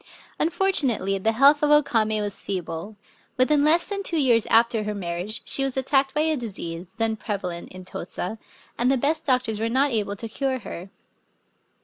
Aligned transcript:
Unfortunately 0.39 1.19
the 1.19 1.33
health 1.33 1.61
of 1.61 1.69
O 1.69 1.83
Kame 1.83 2.23
was 2.23 2.41
feeble. 2.41 2.95
Within 3.37 3.63
less 3.63 3.87
than 3.87 4.01
two 4.01 4.17
years 4.17 4.47
after 4.47 4.81
her 4.81 4.95
marriage 4.95 5.43
she 5.45 5.63
was 5.63 5.77
attacked 5.77 6.15
by 6.15 6.21
a 6.21 6.35
disease, 6.35 6.87
then 6.97 7.15
prevalent 7.15 7.69
in 7.69 7.85
Tosa, 7.85 8.39
and 8.79 8.89
the 8.89 8.97
best 8.97 9.27
doctors 9.27 9.59
were 9.59 9.69
not 9.69 9.91
able 9.91 10.15
to 10.15 10.27
cure 10.27 10.57
her. 10.57 10.89